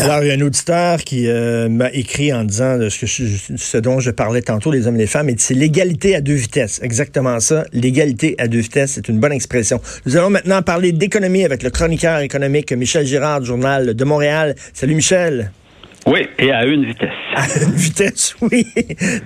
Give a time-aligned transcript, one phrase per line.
[0.00, 3.56] Alors, il y a un auditeur qui euh, m'a écrit en disant ce, que je-
[3.56, 6.34] ce dont je parlais tantôt, les hommes et les femmes, et c'est l'égalité à deux
[6.34, 6.80] vitesses.
[6.82, 7.64] Exactement ça.
[7.72, 9.80] L'égalité à deux vitesses, c'est une bonne expression.
[10.06, 14.54] Nous allons maintenant parler d'économie avec le chroniqueur économique Michel Girard, du Journal de Montréal.
[14.72, 15.50] Salut Michel.
[16.06, 17.08] Oui, et à une vitesse.
[17.34, 18.66] À une vitesse, oui.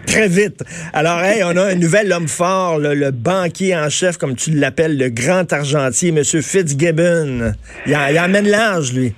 [0.07, 0.63] Très vite.
[0.95, 4.51] Alors, hey, on a un nouvel homme fort, le, le banquier en chef, comme tu
[4.53, 6.25] l'appelles, le grand argentier, M.
[6.25, 7.53] Fitzgibbon.
[7.87, 9.13] Il, en- il emmène large, lui.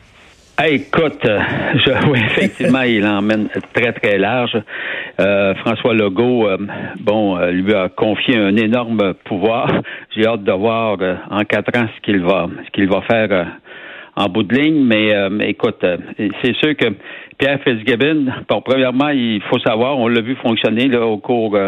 [0.56, 1.40] Hey, écoute, euh,
[1.84, 4.56] je, oui, effectivement, il emmène très, très large.
[5.18, 6.58] Euh, François Legault, euh,
[7.00, 9.82] bon, euh, lui a confié un énorme pouvoir.
[10.14, 13.32] J'ai hâte de voir euh, en quatre ans ce qu'il va, ce qu'il va faire
[13.32, 13.44] euh,
[14.14, 14.84] en bout de ligne.
[14.84, 15.84] Mais, écoute,
[16.16, 16.86] c'est sûr que
[17.36, 21.58] Pierre Fitzgibbon, bon, premièrement, il faut savoir, on l'a vu fonctionner là, au cours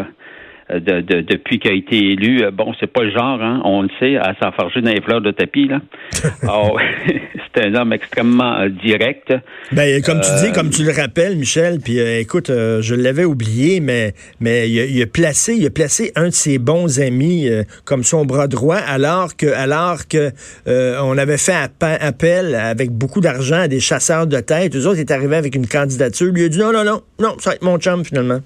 [0.71, 2.43] de, de- depuis qu'il a été élu.
[2.43, 5.21] Euh, Bon, c'est pas le genre, hein, on le sait, à s'enfarger dans les fleurs
[5.21, 5.69] de tapis.
[5.69, 5.81] Là.
[6.43, 6.79] Alors,
[7.55, 9.33] c'est un homme extrêmement euh, direct.
[9.73, 12.95] Ben, comme tu dis, Euh, comme tu le rappelles, Michel, puis euh, écoute, euh, je
[12.95, 16.59] l'avais oublié, mais, mais il, a, il a placé, il a placé un de ses
[16.59, 20.31] bons amis euh, comme son bras droit, alors que, alors que
[20.67, 24.75] euh, on avait fait appe- appel avec beaucoup d'argent à des chasseurs de tête.
[24.75, 26.33] Eux autres étaient arrivés avec une candidature.
[26.33, 28.41] Lui a dit non, non, non, non, ça va être mon chum finalement.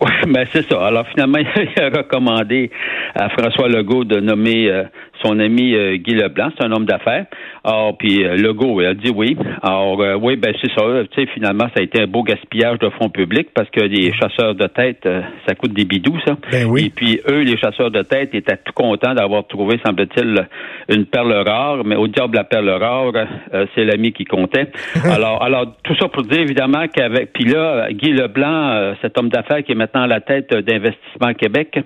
[0.00, 0.86] Oui, ben c'est ça.
[0.86, 2.70] Alors finalement, il a recommandé
[3.14, 4.84] à François Legault de nommer euh,
[5.22, 7.26] son ami euh, Guy Leblanc, c'est un homme d'affaires.
[7.62, 9.36] Alors, puis euh, Legault il a dit oui.
[9.62, 10.82] Alors, oui, ben c'est ça.
[11.10, 14.12] Tu sais, finalement, ça a été un beau gaspillage de fonds publics parce que les
[14.12, 15.08] chasseurs de tête,
[15.46, 16.36] ça coûte des bidous, ça.
[16.50, 16.86] Ben oui.
[16.86, 20.46] Et puis eux, les chasseurs de tête, étaient tout contents d'avoir trouvé, semble-t-il,
[20.88, 21.84] une perle rare.
[21.84, 23.12] Mais au diable la perle rare,
[23.74, 24.70] c'est l'ami qui comptait.
[25.04, 29.62] alors, alors tout ça pour dire évidemment qu'avec puis là, Guy Leblanc, cet homme d'affaires
[29.62, 31.78] qui est maintenant à la tête d'Investissement Québec.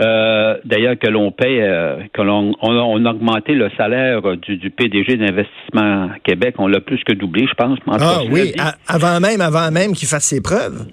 [0.00, 4.56] Euh, D'ailleurs, que l'on paie, euh, que l'on on, on a augmenté le salaire du,
[4.56, 6.54] du PDG d'Investissement Québec.
[6.58, 7.78] On l'a plus que doublé, je pense.
[7.86, 8.52] En Ah oui,
[8.88, 10.86] avant même, avant même qu'il fasse ses preuves.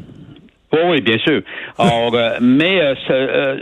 [0.74, 1.42] Oh oui, bien sûr.
[1.80, 3.56] Euh, mais ce- euh,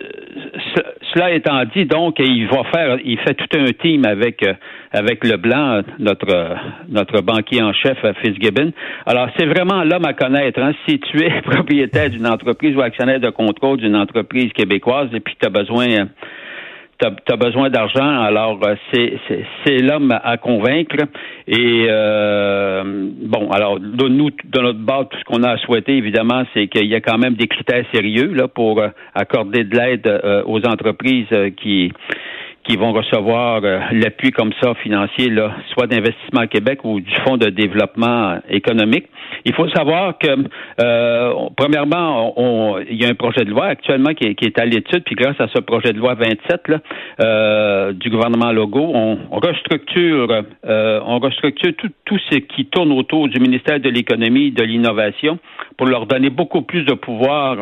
[0.75, 4.53] ce- cela étant dit, donc, il va faire, il fait tout un team avec euh,
[4.91, 6.55] avec Leblanc, notre euh,
[6.89, 8.73] notre banquier en chef, euh, Fitzgibbon.
[9.05, 10.61] Alors, c'est vraiment l'homme à connaître.
[10.61, 10.73] Hein.
[10.87, 15.35] Si tu es propriétaire d'une entreprise ou actionnaire de contrôle d'une entreprise québécoise et puis
[15.39, 16.07] tu as besoin
[16.97, 18.75] T'as as besoin d'argent, alors euh,
[19.66, 20.95] c'est l'homme à convaincre.
[21.45, 22.83] Et euh,
[23.22, 26.67] bon, alors de nous, de notre bord, tout ce qu'on a à souhaiter, évidemment, c'est
[26.67, 30.44] qu'il y a quand même des critères sérieux là pour euh, accorder de l'aide euh,
[30.45, 31.91] aux entreprises euh, qui
[32.67, 37.37] qui vont recevoir euh, l'appui comme ça financier, là, soit d'Investissement Québec ou du Fonds
[37.37, 39.05] de développement euh, économique.
[39.45, 40.27] Il faut savoir que,
[40.81, 44.45] euh, on- premièrement, on- il y a un projet de loi actuellement qui est, qui
[44.45, 46.79] est à l'étude, puis grâce à ce projet de loi 27 là,
[47.21, 50.27] euh, du gouvernement Legault, on, on restructure,
[50.65, 54.63] euh, on restructure tout, tout ce qui tourne autour du ministère de l'économie et de
[54.63, 55.37] l'innovation
[55.77, 57.57] pour leur donner beaucoup plus de pouvoir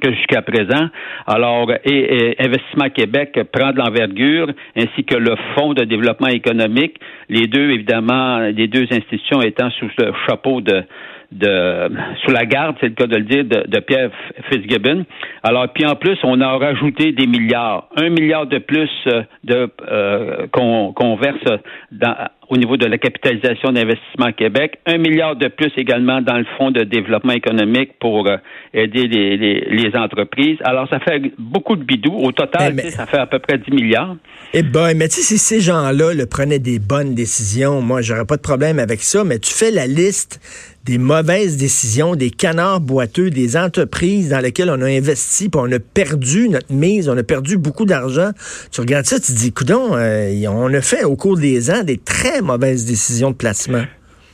[0.00, 0.88] que jusqu'à présent.
[1.26, 6.98] Alors, et, et Investissement Québec prend de l'envergure, ainsi que le Fonds de développement économique,
[7.28, 10.84] les deux, évidemment, les deux institutions étant sous le chapeau de
[11.32, 11.90] de
[12.24, 14.10] sous la garde, c'est le cas de le dire, de, de Pierre
[14.50, 15.04] Fitzgibbon.
[15.42, 19.68] Alors, puis en plus, on a rajouté des milliards, un milliard de plus euh, de
[19.90, 21.60] euh, qu'on verse
[21.90, 22.14] dans,
[22.48, 26.70] au niveau de la capitalisation d'investissement Québec, un milliard de plus également dans le fonds
[26.70, 28.36] de développement économique pour euh,
[28.72, 30.56] aider les, les, les entreprises.
[30.64, 32.14] Alors, ça fait beaucoup de bidous.
[32.14, 34.16] Au total, Eh, mais- ça fait à peu près 10 milliards.
[34.54, 38.24] Eh ben, mais tu sais, si ces gens-là le prenaient des bonnes décisions, moi, j'aurais
[38.26, 40.40] pas de problème avec ça, mais tu fais la liste
[40.84, 45.72] des mauvaises décisions, des canards boiteux, des entreprises dans lesquelles on a investi, puis on
[45.72, 48.30] a perdu notre mise, on a perdu beaucoup d'argent.
[48.70, 51.82] Tu regardes ça, tu te dis, coudon, euh, on a fait au cours des ans
[51.82, 53.84] des très mauvaises décisions de placement.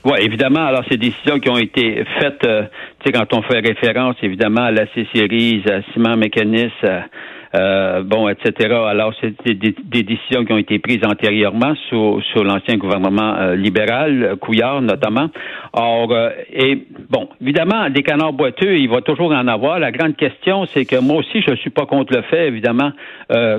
[0.04, 0.66] Oui, évidemment.
[0.66, 2.62] Alors, ces décisions qui ont été faites, euh,
[3.00, 7.04] tu sais, quand on fait référence, évidemment, à la C-Series, à Ciment Mécanis, à,
[7.54, 8.74] bon, etc.
[8.88, 14.82] Alors, c'est des, décisions qui ont été prises antérieurement sous, sous l'ancien gouvernement libéral, Couillard
[14.82, 15.28] notamment.
[15.72, 16.14] Or,
[16.52, 19.78] et bon, évidemment, des canards boiteux, il va toujours en avoir.
[19.78, 22.92] La grande question, c'est que moi aussi, je suis pas contre le fait, évidemment,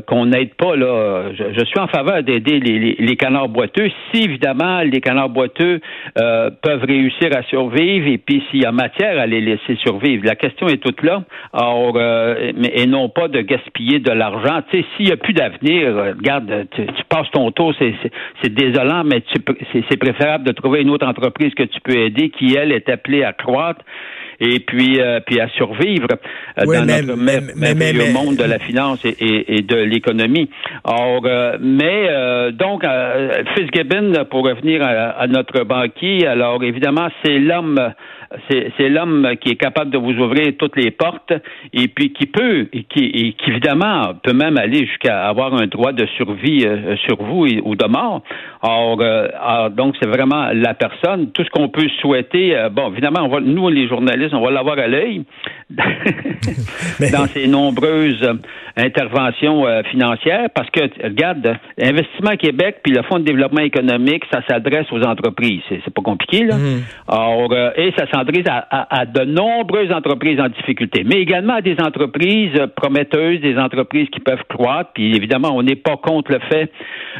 [0.07, 0.75] qu'on n'aide pas.
[0.75, 3.89] Là, je, suis en faveur d'aider les, les, canards boiteux.
[4.11, 5.79] Si évidemment les canards boiteux
[6.15, 10.25] peuvent réussir à survivre et puis s'il y a matière à les laisser survivre.
[10.25, 11.23] La question est toute là.
[11.53, 14.61] Or, euh, et non pas de gaspiller de l'argent.
[14.69, 19.03] Tu sais, s'il n'y a plus d'avenir, euh, regarde, tu, passes ton tour, c'est désolant,
[19.03, 19.23] mais
[19.89, 23.23] c'est préférable de trouver une autre entreprise que tu peux aider qui, elle, est appelée
[23.23, 23.81] à croître
[24.39, 26.07] et puis euh, puis à survivre
[26.57, 30.49] dans notre mais, monde de la finance et, de l'économie.
[30.83, 31.21] Or,
[31.61, 32.83] mais donc
[33.55, 37.93] Fitzgibbon, pour revenir à, notre banquier, alors évidemment c'est l'homme
[38.49, 41.33] c'est l'homme qui est capable de vous ouvrir toutes les portes
[41.73, 45.91] et puis qui peut, et qui, qui évidemment peut même aller jusqu'à avoir un droit
[45.91, 48.23] de survie euh, sur vous ou de mort.
[48.61, 51.31] Or, euh, donc c'est vraiment la personne.
[51.31, 54.51] Tout ce qu'on peut souhaiter, euh, bon, évidemment, on va, nous les journalistes, on va
[54.51, 55.23] l'avoir à l'œil
[55.69, 58.27] dans ces nombreuses
[58.75, 64.87] interventions financières parce que regarde, Investissement Québec puis le Fonds de développement économique, ça s'adresse
[64.91, 65.61] aux entreprises.
[65.69, 66.55] C'est pas compliqué là.
[66.55, 66.83] Mm.
[67.07, 72.59] Or, et ça s'adresse à, de nombreuses entreprises en difficulté, mais également à des entreprises
[72.75, 74.91] prometteuses, des entreprises qui peuvent croître.
[74.93, 76.71] Puis évidemment, on n'est pas contre le fait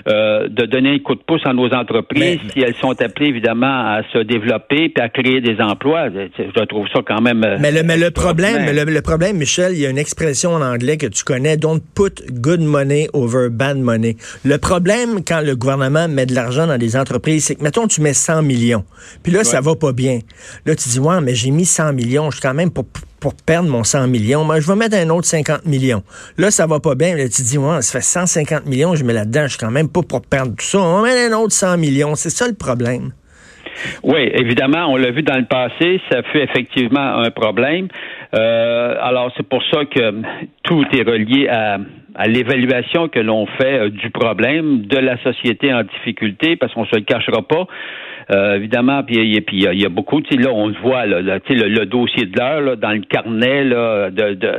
[0.07, 3.67] euh, de donner un coup de pouce à nos entreprises si elles sont appelées évidemment
[3.67, 6.09] à se développer puis à créer des emplois.
[6.09, 7.43] Je trouve ça quand même.
[7.43, 10.61] Euh, mais le, mais le problème, le, problème, Michel, il y a une expression en
[10.61, 14.15] anglais que tu connais, don't put good money over bad money.
[14.43, 18.01] Le problème quand le gouvernement met de l'argent dans des entreprises, c'est que mettons tu
[18.01, 18.83] mets 100 millions,
[19.23, 20.19] puis là ça va pas bien.
[20.65, 22.85] Là tu dis ouais, mais j'ai mis 100 millions, je suis quand même pour,
[23.19, 24.43] pour perdre mon 100 millions.
[24.43, 26.03] Moi, je vais mettre un autre 50 millions.
[26.37, 27.15] Là, ça va pas bien.
[27.15, 29.89] Là, tu dis, ouais, ça fait 150 millions, je mets là-dedans, je suis quand même
[29.89, 30.79] pas pour perdre tout ça.
[30.79, 32.15] On va mettre un autre 100 millions.
[32.15, 33.11] C'est ça le problème.
[34.03, 37.87] Oui, évidemment, on l'a vu dans le passé, ça fut effectivement un problème.
[38.35, 40.21] Euh, alors, c'est pour ça que
[40.63, 41.77] tout est relié à,
[42.15, 46.85] à l'évaluation que l'on fait euh, du problème de la société en difficulté, parce qu'on
[46.85, 47.67] se le cachera pas.
[48.31, 51.59] Euh, évidemment, puis il y, a beaucoup, tu sais, là, on le voit, là, tu
[51.59, 54.51] sais, le, dossier de l'heure, dans le carnet, là, de, de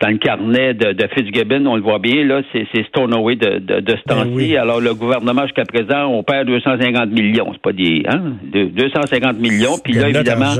[0.00, 3.58] dans le carnet de, de, Fitzgibbon, on le voit bien, là, c'est, c'est Stoneway de,
[3.58, 7.50] de, de ben Alors, le gouvernement, jusqu'à présent, on perd 250 millions.
[7.52, 9.78] C'est pas des, hein, 250 millions.
[9.82, 10.54] Puis là, évidemment,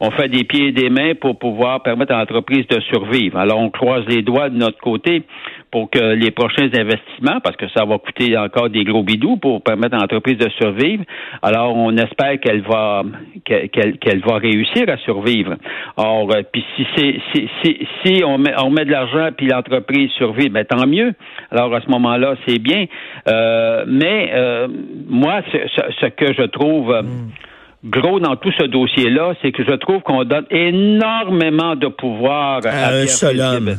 [0.00, 3.38] on fait des pieds et des mains pour pouvoir permettre à l'entreprise de survivre.
[3.38, 5.22] Alors, on croise les doigts de notre côté
[5.70, 9.62] pour que les prochains investissements, parce que ça va coûter encore des gros bidous pour
[9.62, 11.04] permettre à l'entreprise de survivre.
[11.42, 13.02] Alors, on espère qu'elle va
[13.44, 15.56] qu'elle va réussir à survivre.
[15.96, 19.46] Or, euh, puis si c'est si, si, si, on met on met de l'argent puis
[19.46, 21.12] l'entreprise survit, ben tant mieux.
[21.50, 22.86] Alors à ce moment-là, c'est bien.
[23.28, 24.68] Euh, mais euh,
[25.08, 25.58] moi, ce,
[26.00, 27.30] ce, que je trouve mm
[27.84, 32.68] gros dans tout ce dossier-là, c'est que je trouve qu'on donne énormément de pouvoir à,
[32.68, 33.76] à un seul homme.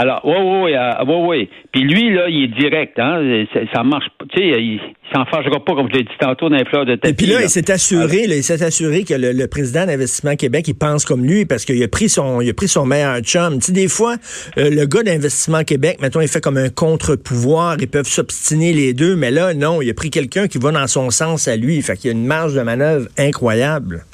[0.00, 0.72] Alors, oui, oui,
[1.08, 1.50] oui, oui.
[1.72, 3.44] Puis lui, là, il est direct, hein.
[3.74, 4.26] Ça, marche pas.
[4.30, 4.80] Tu sais, il,
[5.12, 7.10] s'en fâchera pas, comme je l'ai dit tantôt, dans les fleurs de tapis.
[7.10, 10.74] Et puis là, il s'est assuré, il s'est assuré que le, président d'Investissement Québec, il
[10.74, 13.58] pense comme lui, parce qu'il a pris son, il a pris son meilleur chum.
[13.58, 14.14] Tu sais, des fois,
[14.56, 18.94] euh, le gars d'Investissement Québec, mettons, il fait comme un contre-pouvoir, ils peuvent s'obstiner les
[18.94, 21.82] deux, mais là, non, il a pris quelqu'un qui va dans son sens à lui.
[21.82, 24.04] Fait qu'il y a une marge de manœuvre incroyable.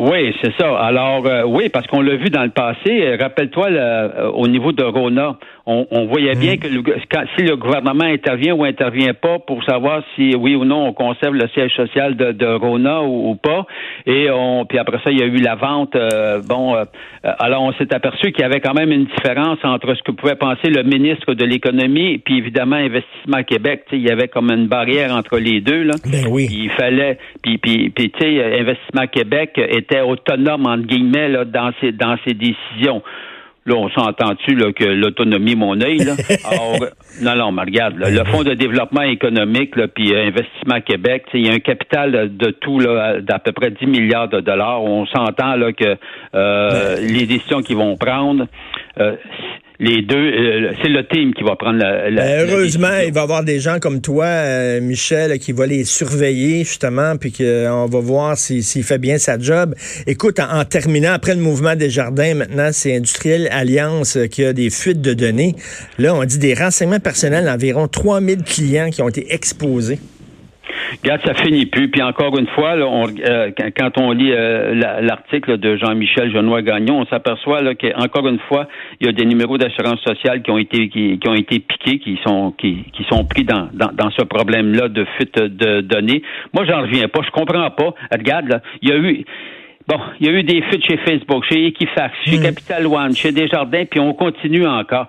[0.00, 0.78] Oui, c'est ça.
[0.78, 3.16] Alors, euh, oui, parce qu'on l'a vu dans le passé.
[3.20, 5.36] Rappelle-toi, euh, au niveau de Rona,
[5.66, 10.56] on, voyait bien que si le gouvernement intervient ou intervient pas pour savoir si oui
[10.56, 13.66] ou non on conserve le siège social de, Rona ou, pas,
[14.04, 15.94] et on, puis après ça, il y a eu la vente.
[15.94, 16.74] Euh, bon,
[17.22, 20.34] alors on s'est aperçu qu'il y avait quand même une différence entre ce que pouvait
[20.34, 23.84] penser le ministre de l'économie, puis évidemment Investissement Québec.
[23.92, 25.94] Il y avait comme une barrière entre les deux là.
[26.04, 26.48] Ben oui.
[26.50, 31.44] il fallait, puis puis, puis tu sais, Investissement Québec était était autonome, entre guillemets, là,
[31.44, 33.02] dans, ses, dans ses décisions.
[33.66, 36.14] Là, on s'entend-tu que l'autonomie, mon œil, là?
[37.22, 41.50] non, non, mais regarde, le Fonds de développement économique, puis euh, Investissement Québec, il y
[41.50, 44.82] a un capital de tout là, d'à peu près 10 milliards de dollars.
[44.82, 45.96] On s'entend là que
[46.34, 48.46] euh, les décisions qu'ils vont prendre,
[48.98, 49.16] euh,
[49.80, 52.10] les deux, euh, c'est le team qui va prendre la.
[52.10, 55.84] Ben, heureusement, il va y avoir des gens comme toi, euh, Michel, qui va les
[55.84, 59.74] surveiller justement, puis qu'on va voir s'il fait bien sa job.
[60.06, 64.68] Écoute, en, terminant, après le mouvement des jardins, maintenant, c'est Industriel Alliance qui a des
[64.68, 65.54] fuites de données.
[65.98, 69.98] Là, on dit des renseignements personnels d'environ 3000 clients qui ont été exposés.
[71.02, 71.88] Regarde, ça finit plus.
[71.88, 77.06] Puis encore une fois, euh, quand on lit euh, l'article de Jean-Michel Genois Gagnon, on
[77.06, 78.68] s'aperçoit qu'encore une fois,
[79.00, 82.18] il y a des numéros d'assurance sociale qui ont été qui, ont été piqués, qui
[82.24, 86.22] sont qui, sont pris dans, dans, ce problème-là de fuite de données.
[86.54, 87.20] Moi, j'en reviens pas.
[87.24, 87.94] Je comprends pas.
[88.12, 89.24] Regarde, il y a eu
[89.88, 92.42] Bon, il y a eu des fuites chez Facebook, chez Equifax, chez hmm.
[92.42, 95.08] Capital One, chez Desjardins, puis on continue encore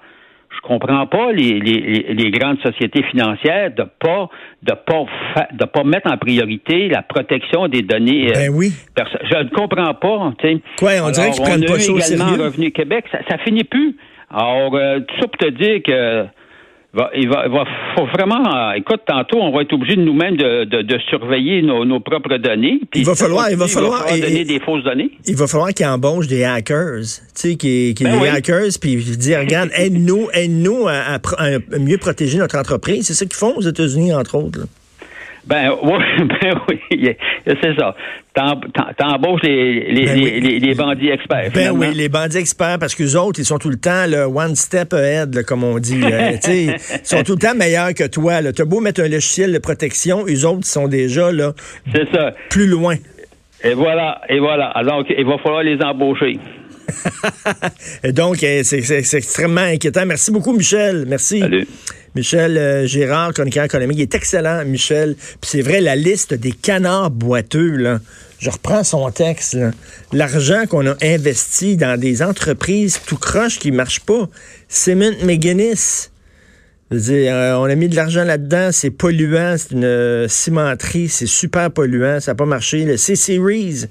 [0.61, 4.29] je comprends pas les, les, les, grandes sociétés financières de pas
[4.61, 5.05] de pas
[5.53, 8.29] de pas mettre en priorité la protection des données.
[8.29, 8.71] Euh, ben oui.
[8.95, 10.33] Je ne comprends pas.
[10.41, 10.59] sais.
[10.77, 12.43] Quoi, on dirait qu'ils prennent pas ça au sérieux?
[12.43, 13.95] Revenu Québec, ça, ça finit plus.
[14.29, 16.25] Alors, euh, tout ça pour te dire que
[16.93, 20.65] va, il va faut vraiment, euh, écoute, tantôt, on va être obligé de nous-mêmes de,
[20.65, 22.81] de, surveiller nos, nos, propres données.
[22.93, 25.11] il va falloir, il va falloir, donner des fausses données.
[25.25, 28.95] Il va falloir qu'ils embauchent des hackers, tu sais, qui, qui ben des hackers, puis
[28.95, 33.07] dire, regarde, aide-nous, aide-nous à, à, mieux protéger notre entreprise.
[33.07, 34.67] C'est ça qu'ils font aux États-Unis, entre autres.
[35.47, 35.97] Ben oui,
[36.41, 37.95] ben oui, c'est ça.
[38.33, 41.51] T'embauches les, les, ben les, les, bandits experts.
[41.53, 44.55] Ben oui, les bandits experts, parce qu'eux autres, ils sont tout le temps le one
[44.55, 45.99] step ahead, comme on dit.
[46.47, 48.41] ils sont tout le temps meilleurs que toi.
[48.53, 51.53] T'as beau mettre un logiciel de protection, eux autres, ils sont déjà là,
[52.13, 52.31] ça.
[52.49, 52.95] plus loin.
[53.63, 54.67] Et voilà, et voilà.
[54.67, 56.39] Alors, il va falloir les embaucher.
[58.11, 60.05] donc, eh, c'est extrêmement inquiétant.
[60.05, 61.05] Merci beaucoup, Michel.
[61.07, 61.39] Merci.
[61.39, 61.67] Salut.
[62.15, 65.15] Michel euh, Gérard, chroniqueur économique, il est excellent, Michel.
[65.15, 67.99] Puis c'est vrai, la liste des canards boiteux, là,
[68.39, 69.57] je reprends son texte,
[70.11, 74.27] l'argent qu'on a investi dans des entreprises tout croche qui ne marchent pas.
[74.67, 76.11] Cement McGuinness,
[76.91, 81.71] euh, on a mis de l'argent là-dedans, c'est polluant, c'est une euh, cimenterie, c'est super
[81.71, 82.83] polluant, ça n'a pas marché.
[82.83, 83.85] Le C-Series,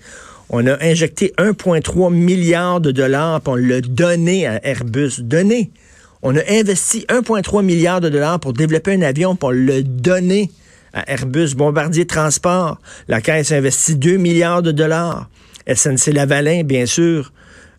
[0.50, 5.20] on a injecté 1,3 milliard de dollars, on l'a donné à Airbus.
[5.20, 5.70] Donné.
[6.22, 10.50] On a investi 1,3 milliard de dollars pour développer un avion pour le donner
[10.92, 12.78] à Airbus Bombardier Transport.
[13.08, 15.30] La Caisse a investi 2 milliards de dollars.
[15.72, 17.32] SNC Lavalin, bien sûr.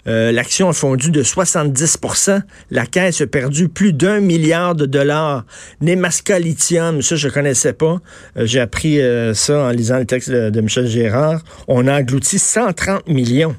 [0.08, 2.42] Euh, l'action a fondu de 70%
[2.72, 5.46] La caisse a perdu plus d'un milliard de dollars.
[5.82, 8.02] Nemaska Lithium, ça, je connaissais pas.
[8.38, 11.42] Euh, j'ai appris euh, ça en lisant le texte de, Michel Gérard.
[11.68, 13.56] On a englouti 130 millions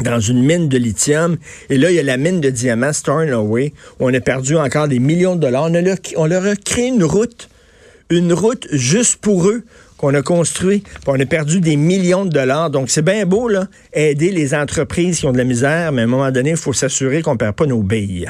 [0.00, 1.36] dans une mine de lithium.
[1.70, 4.88] Et là, il y a la mine de diamants, Stornoway, où on a perdu encore
[4.88, 5.70] des millions de dollars.
[6.16, 7.48] On leur a créé une route,
[8.10, 9.64] une route juste pour eux
[10.02, 10.82] qu'on a construit.
[11.06, 12.70] On a perdu des millions de dollars.
[12.70, 16.04] Donc, c'est bien beau, là, aider les entreprises qui ont de la misère, mais à
[16.04, 18.28] un moment donné, il faut s'assurer qu'on ne perd pas nos billes.